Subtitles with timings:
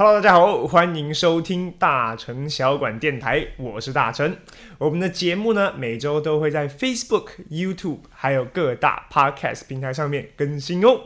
[0.00, 4.36] Hello，大家好，欢迎收听大成小馆电台，我是大成。
[4.78, 11.00] 我们的节目呢，每周都会在 Facebook、YouTube 还有各大 Podcast 平台上面更新哦。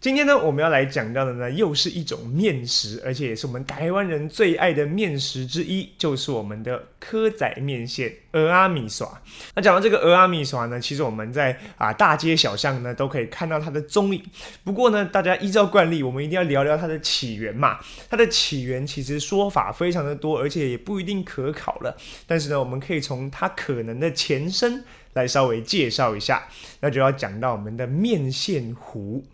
[0.00, 9.20] 今天呢，我们要来讲到的呢，又是一种面食，而且也是我们台湾人最爱的面食之一，就是我们的蚵仔面线鹅阿米耍。
[9.54, 14.24] 那讲到这个鹅阿米耍呢，其实我们在啊大街小巷呢都可以看到它的踪影。
[14.64, 17.78] 不过呢，大家依照惯例，我们一定要聊聊它的起源嘛。
[18.08, 21.94] 它的起源其实说法非常的多，而且也不一定可考了。
[22.26, 24.82] 但是呢，我们可以从它可能的前身。
[25.14, 26.46] 来稍微介绍一下，
[26.80, 29.24] 那就要讲到我们的面线糊。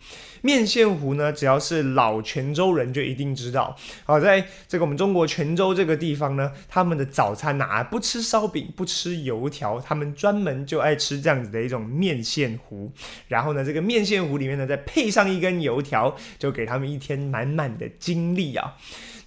[0.41, 3.75] 面线糊呢，只要是老泉州人就一定知道。
[4.05, 12.91] 好，在这个我们中国泉州这个地方呢，他们的早餐哪不吃烧饼，不吃油条，他们专门就爱吃这样子的一种面线糊。
[13.27, 18.75] 然后呢，这个面线糊里面呢，再配上一根油条，就给他们一天满满的精力啊。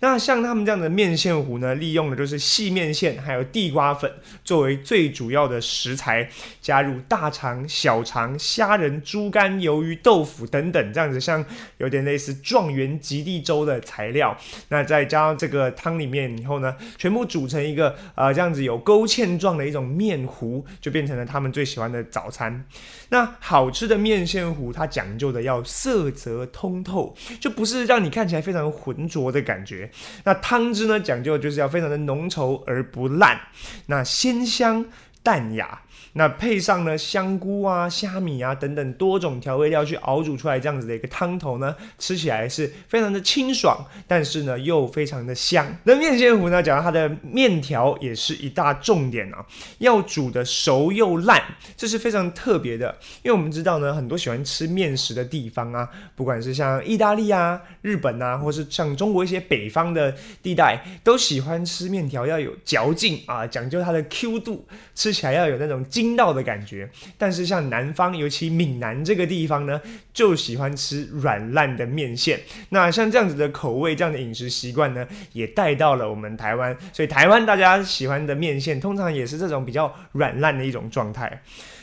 [0.00, 4.10] 那像他们这样的面线糊呢，利用的就是细面线还有地瓜粉
[4.42, 6.28] 作为最主要的食材，
[6.60, 11.44] 加入大肠、小肠、虾仁、猪肝、鱿鱼、豆腐等等，这样子像
[11.76, 14.36] 有点类似状元及第粥的材料。
[14.68, 22.64] 那再加上这个汤里面以后呢，全部煮成一个呃这样子有勾芡状的一种面糊，就变成了他们最喜欢的早餐。
[23.10, 29.89] 那好吃的面线糊，它讲究的要色泽通透，就不是让你看起来非常浑浊的感觉。
[30.24, 33.40] 那汤汁呢，讲究就是要非常的浓稠而不烂，
[33.86, 34.84] 那鲜香
[35.22, 35.80] 淡雅。
[36.14, 45.64] 那配上呢香菇啊、虾米啊等等多种调味料去熬煮出来这样子的一个汤头呢，吃起来是非常的清爽，但是呢又非常的香。
[45.84, 49.46] 那面线糊呢，讲到它的面条也是一大重点啊，
[49.78, 51.40] 要煮的熟又烂，
[51.76, 52.98] 这是非常特别的。
[53.22, 65.84] 因为我们知道呢，很多喜欢吃面食的地方啊，不管是像意大利啊、日本啊，或是像中国一些北方的地带，都喜欢吃面条要有嚼劲啊，讲究它的 Q 度，吃吃起来要有那种。
[65.88, 69.80] 筋道的感觉，但是像南方，尤其闽南这个地方呢，
[70.12, 72.38] 就喜欢吃软烂的面线。
[72.68, 76.76] 那像这样子的口味，这样的饮食习惯呢，也带到了我们台湾。
[76.92, 81.42] 所以台湾大家喜欢的面线，通常也是这种比较软烂的一种状态。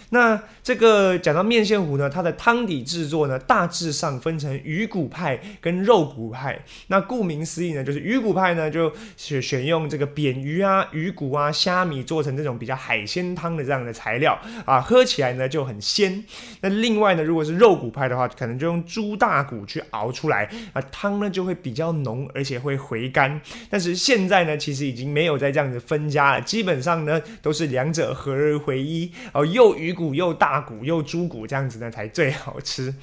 [0.10, 6.64] 那这个讲到面线糊呢，它的汤底制作呢，大致上分成鱼骨派跟肉骨派。
[6.88, 16.24] 那顾名思义呢，就是鱼骨派呢，就选选用这个扁鱼啊、鱼骨啊、虾米做成这种比较海鲜汤的这样的材料啊，喝起来呢就很鲜。
[16.62, 23.42] 那另外呢，如果是肉骨派的话，可能就用猪大骨去熬出来啊，汤呢就会比较浓，而且会回甘。
[23.70, 29.97] 但是现在呢，其实已经没有再这样子分家了，基本上呢都是两者合而为一哦，又鱼。
[29.98, 32.94] 骨又大骨又猪骨这样子呢才最好吃。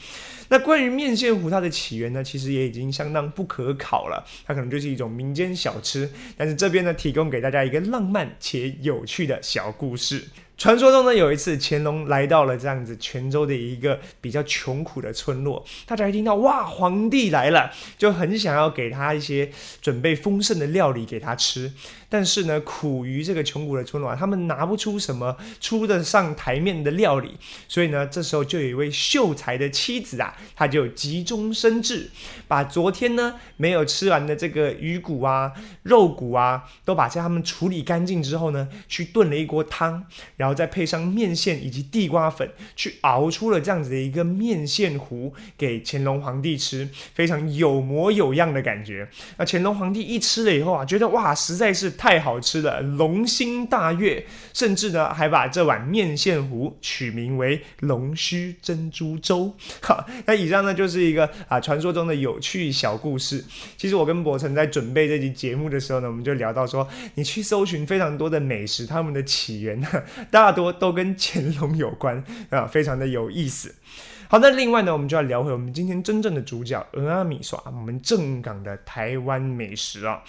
[0.48, 4.24] 那关于面线糊它的起源呢，其实也已经相当不可考了。
[4.46, 6.08] 它可能就是一种民间小吃。
[6.36, 10.22] 但是这边呢，提供给大家一个浪漫且有趣的小故事。
[10.56, 19.50] 传说中呢，有一次乾隆来到了这样子泉州的一个比较穷苦的村落，大家一听到哇，皇帝来了，就很想要给他一些
[19.82, 21.72] 准备丰盛的料理给他吃。
[22.08, 27.36] 但是呢，苦于这个穷苦的村落，他们拿不出什么出得上台面的料理，
[27.66, 32.08] 所以呢，这时候就有一位秀才的妻子啊，他就急中生智，
[32.46, 40.06] 把昨天呢没有吃完的这个鱼骨啊、肉骨啊，都把他们处理干净之后呢，去炖了一锅汤。
[40.44, 42.46] 然后再配上面线以及地瓜粉，
[42.76, 49.08] 去熬出了这样子的一个面线糊给乾隆皇帝吃，非常有模有样的感觉。
[49.38, 54.22] 那乾隆皇帝一吃了以后啊，觉得哇，实在是太好吃了，龙心大悦，
[54.52, 59.50] 甚至呢还把这碗面线糊取名为龙须珍珠粥。
[59.80, 63.42] 好，那以上呢就是一个啊传说中的有趣小故事。
[63.78, 69.88] 其实我跟博成在准备这期节目的时候呢，我们就聊到说，你去搜寻非常多的美食，它们的起源呢。
[70.34, 73.72] 大多都跟乾隆有关啊，非常的有意思。
[74.28, 80.22] 好，那另外呢，我们就要聊回我们今天真正的主角——俄阿米耍，我们正港的台湾美食啊。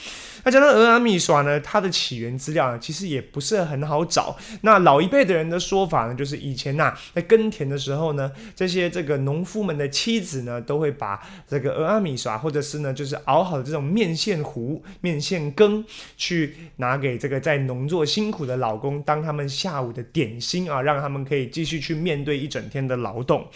[0.44, 4.36] 那讲到俄阿米耍呢，它的起源资料呢，其实也不是很好找。
[4.62, 15.84] 那老一辈的人的说法呢，就是以前呐，在耕田的时候呢，这些这个农夫们的妻子呢，都会把这个俄阿米耍，或者是呢，就是熬好的这种面线糊、面线羹，
[16.18, 23.48] 去拿给这个在农作辛苦的老公，当他们下午的点心啊，让他们可以继续去面对一整天的劳动。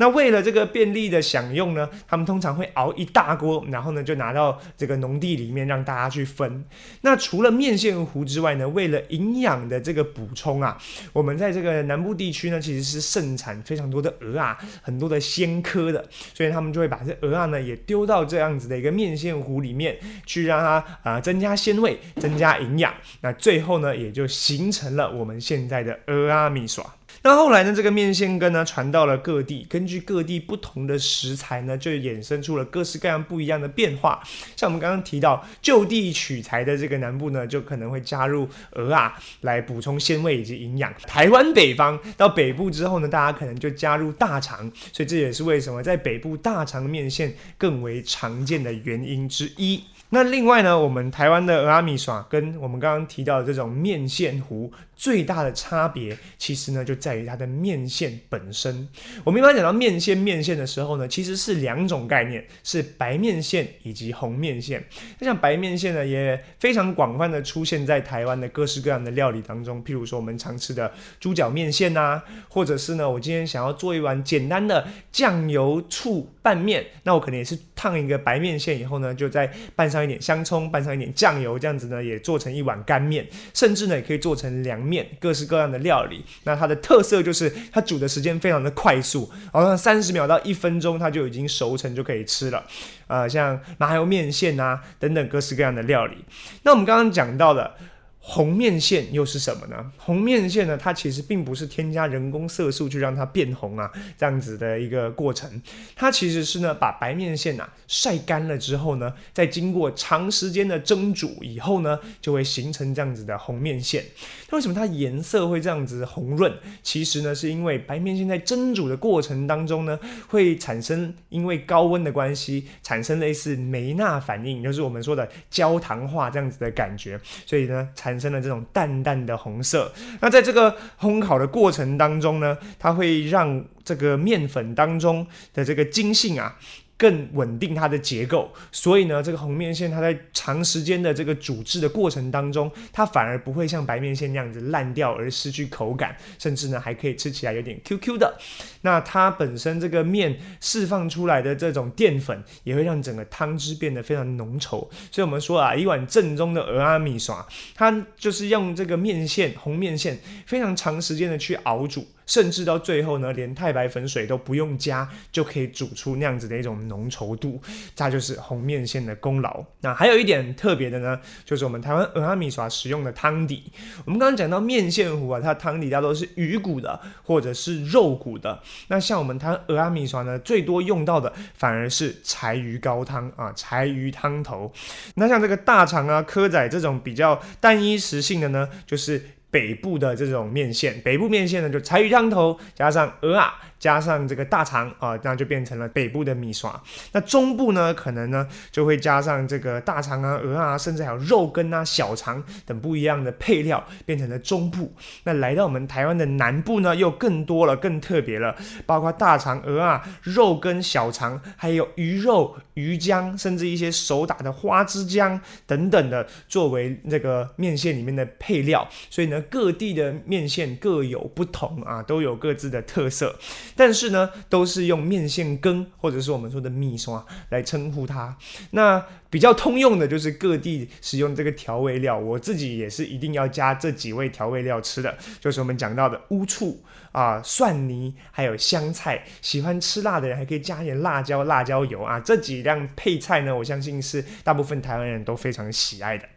[0.00, 6.64] 那为了这个便利的享用呢，他们通常会熬一大锅，然后呢就拿到这个农地里面让大家去分。
[7.02, 10.78] 那除了面线糊之外呢，为了营养的这个补充啊，
[11.12, 16.02] 我们在这个南部地区呢，其实是盛产非常多的鹅啊，很多的鲜科的，
[16.32, 22.94] 所以他们就会把这鹅啊呢也丢到这样子的一个面线糊里面去，让它啊增加鲜味，增加营养。
[23.20, 26.86] 那最后呢，也就形成了我们现在的鹅啊米耍。
[27.22, 34.22] 那后来呢，这个面线羹呢传到了各地，根据各地不同的食材呢，就衍生出了各式各样不一样的变化。
[34.56, 40.90] 像我们刚刚提到就地取材的这个南部呢，就可能会加入鹅啊来补充鲜味以及营养。
[41.02, 49.82] 台湾北方到北部之后呢，大家可能就加入大肠，所以这也是为什么在北部大肠面线更为常见的原因之一。
[50.12, 58.88] 那另外呢，我们台湾的阿米耍跟我们刚刚提到的这种面线糊最大的差别，其实呢就在于它的面线本身。
[59.22, 64.84] 我们一般讲到面线面线的时候呢，其实是两种概念，是白面线以及红面线。
[65.20, 80.00] 那像白面线呢，也非常广泛的出现在台湾的各式各样的料理当中，譬如说我们常吃的猪脚面线呐，或者是呢，我今天想要做一碗简单的酱油醋拌面，那我可能也是烫一个白面线以后呢，就再拌上。
[80.00, 86.24] 一点香葱，拌上一点酱油，这样子呢，也做成一碗干面，甚至呢，也可以做成凉面，各式各样的料理。
[86.44, 92.64] 那它的特色就是它煮的时间非常的快速，好像三十秒到一分钟，它就已经熟成就可以吃了。
[93.08, 96.24] 呃，像麻油面线啊等等各式各样的料理。
[96.62, 97.74] 那我们刚刚讲到的。
[98.22, 99.92] 红面线又是什么呢？
[99.96, 105.50] 红面线呢，它其实并不是添加人工色素去让它变红啊，这样子的一个过程。
[105.96, 114.04] 它其实是呢，把白面线呐晒干了之后呢，再经过长时间的蒸煮以后呢，就会形成这样子的红面线。
[114.50, 116.52] 那为什么它颜色会这样子红润？
[116.82, 128.09] 其实呢，是因为白面线在蒸煮的过程当中呢，会产生因为高温的关系，产生类似梅纳反应，就是我们说的焦糖化这样子的感觉，所以呢，产。
[128.10, 129.92] 产生了这种淡淡的红色。
[130.20, 135.24] 那在这个烘烤的过程当中呢，它会让这个面粉当中
[135.54, 136.56] 的这个筋性啊。
[137.00, 148.36] 更稳定它的结构，所以呢，这个红面线它在长时间的这个煮制的过程当中，它反而不会像白面线那样子烂掉而失去口感，甚至呢还可以吃起来有点 Q Q 的。
[148.82, 154.86] 那它本身这个面释放出来的这种淀粉，也会让整个汤汁变得非常浓稠。
[155.10, 162.06] 所以我们说啊，一碗正宗的俄阿米耍，它就是用这个面线红面线非常长时间的去熬煮。
[162.26, 167.58] 甚至到最后呢，连太白粉水都不用加，就可以煮出那样子的一种浓稠度，
[167.94, 169.64] 这就是红面线的功劳。
[169.80, 173.72] 那还有一点特别的呢，就是我们台湾鹅阿米耍使用的汤底。
[174.04, 178.60] 我们刚刚讲到面线糊啊，它汤底大多是鱼骨的或者是肉骨的。
[178.88, 184.70] 那像我们台湾鹅阿米耍呢，最多用到的反而是柴鱼高汤啊，柴鱼汤头。
[185.14, 189.22] 那像这个大肠啊、蚵仔这种比较单一食性的呢，就是。
[189.52, 193.52] 北部的这种面线，北部面线呢，就柴鱼汤头加上鹅啊。
[193.80, 196.80] 加上这个大肠啊，那就变成了北部的米刷。
[197.12, 204.92] 那中部呢，可能呢就会加上这个大肠啊、鹅啊，甚至还有肉羹啊、小肠等不一样的配料，变成了中部。
[205.24, 208.54] 那来到我们台湾的南部呢，又更多了、更特别了，
[208.84, 218.86] 包括大肠、鹅啊、肉羹、小肠，还有鱼肉、鱼浆，甚至一些手打的花枝浆等等的，作为这个面线里面的配料。
[219.08, 223.34] 所以呢，各地的面线各有不同啊，都有各自的特色。
[223.80, 228.36] 但是呢，都是用面线羹或者是我们说的米刷来称呼它。
[228.72, 239.24] 那比较通用的就是各地使用这个调味料，我自己也是一定要加这几味调味料吃的，就是我们讲到的乌醋啊、蒜泥，还有香菜。
[239.40, 242.20] 喜欢吃辣的人还可以加一点辣椒、辣椒油啊。
[242.20, 246.28] 这几样配菜呢，我相信是大部分台湾人都非常喜爱的。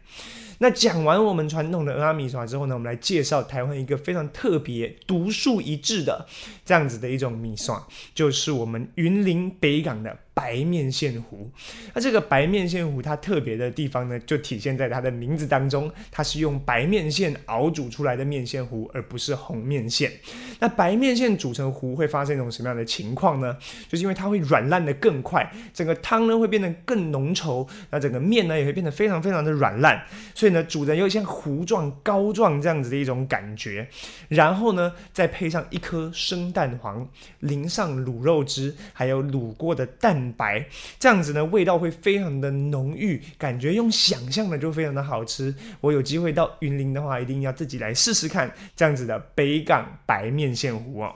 [0.58, 6.26] 那讲完我们传统的阿米耍之后呢，我们来介绍台湾一个非常特别、独树一帜的
[6.64, 10.18] 这样子的一种米耍，就是我们云林北港的。
[10.34, 11.48] 白面线糊，
[11.94, 20.10] 那这个白面线糊它特别的地方呢，就体现在它的名字当中，它是用白面线熬煮出来的面线糊，而不是红面线。
[20.58, 23.56] 那白面线煮成糊会发生一种什么样的情况呢？
[23.88, 33.88] 就是因为它会软烂的更快，整个汤呢会变得更浓稠，那整个面呢也会变得非常非常的软烂，所以呢煮的又像糊状、膏状这样子的一种感觉。
[34.28, 40.23] 然后呢再配上一颗生蛋黄，淋上卤肉汁，还有卤过的蛋。
[40.32, 40.66] 白
[40.98, 45.54] 这样子呢，味道会非常的浓郁，感觉用想象的就非常的好吃。
[45.80, 51.14] 我有机会到云林的话，一定要自己来试试看这样子的北港白面线糊哦。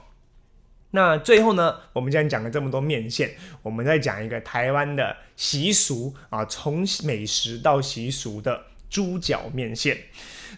[0.90, 3.30] 那最后呢，我们既然讲了这么多面线，
[3.62, 9.98] 我们再讲一个台湾的习俗啊，从美食到习俗的猪脚面线。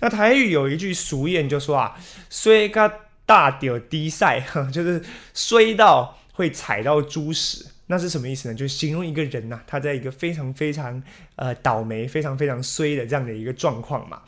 [0.00, 1.99] 那台语有一句俗谚就说啊，
[2.30, 2.92] 衰个
[3.26, 4.40] 大屌低塞，
[4.73, 5.02] 就是
[5.35, 7.66] 衰到会踩到猪屎。
[7.90, 8.54] 那是什么意思呢？
[8.54, 11.02] 就是形容一个人呐，他在一个非常非常
[11.35, 14.23] 呃倒霉、非常非常衰的这样的一个状况嘛。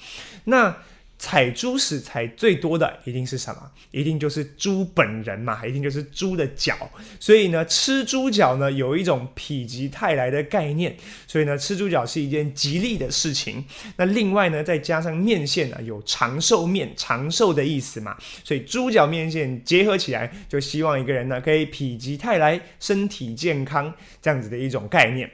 [0.47, 0.76] 那
[1.23, 3.71] 踩猪屎踩最多的一定是什么？
[3.93, 6.76] 一定就是猪本人嘛，一定就是猪的脚。
[7.21, 10.97] 所以呢，吃猪脚呢有一种否极泰来的概念。
[11.29, 13.64] 所以呢，吃猪脚是一件吉利的事情。
[13.97, 25.31] 那另外呢，再加上面线呢有长寿面、长寿的意思嘛，所以猪脚面线结合起来，就希望一个人呢可以否极泰来、身体健康这样子的一种概念。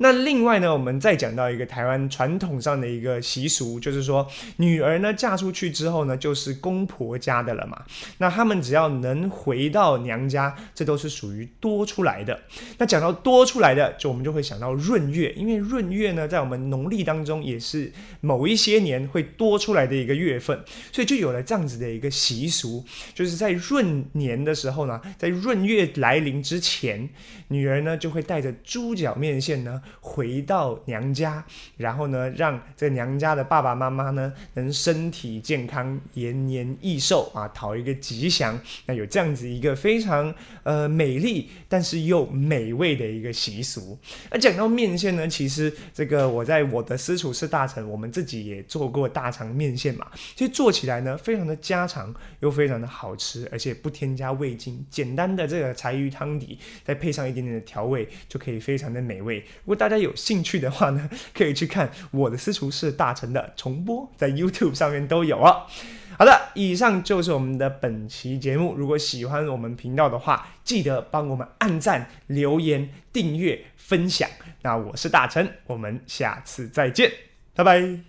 [0.00, 4.26] 那另外呢，我们再讲到一个台湾传统上的一个习俗，就是说
[4.56, 7.82] 女儿呢嫁出去之后呢，就是公婆家的了嘛。
[8.18, 12.38] 那他们只要能回到娘家，这都是属于多出来的。
[12.78, 20.62] 那讲到多出来的，就我们就会想到闰月，因为闰月呢，在我们农历当中也是某一些年会多出来的一个月份，
[20.92, 27.08] 所以就有了这样子的一个习俗，就是在闰年的时候呢，在闰月来临之前，
[27.48, 29.82] 女儿呢就会带着猪脚面线呢。
[30.00, 31.44] 回到娘家，
[31.76, 38.58] 然后呢，让这娘家的爸爸妈妈呢能身体健康、延年益寿啊，讨一个吉祥。
[38.86, 43.98] 那有这样子一个非常呃美丽，但是又美味的一个习俗。
[44.30, 50.06] 那讲到面线呢，其实这个我在我的私厨师大臣，我们自己也做过大肠面线嘛。
[50.34, 59.38] 其实做起来呢，非常的家常，又非常的好吃，而且不添加味精，简单的这个柴鱼汤底，再配上一点点的调味，就可以非常的美味。
[59.38, 65.62] 如果大家有兴趣的话呢， 可以去看我的私厨是大成的重播，在 YouTube 上面都有哦。
[66.18, 68.74] 好的，以上就是我们的本期节目。
[68.76, 74.28] 如果喜欢我们频道的话，记得帮我们按赞、留言、订阅、分享。
[74.62, 77.12] 那我是大成，我们下次再见，
[77.54, 78.08] 拜拜。